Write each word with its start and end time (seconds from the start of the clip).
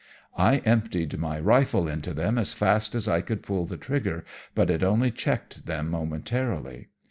"I 0.35 0.63
emptied 0.65 1.19
my 1.19 1.39
rifle 1.39 1.87
into 1.87 2.11
them 2.15 2.39
as 2.39 2.53
fast 2.53 2.95
as 2.95 3.07
I 3.07 3.21
could 3.21 3.43
pull 3.43 3.67
the 3.67 3.77
trigger, 3.77 4.25
but 4.55 4.71
it 4.71 4.81
only 4.81 5.11
checked 5.11 5.67
them 5.67 5.91
momentarily. 5.91 6.87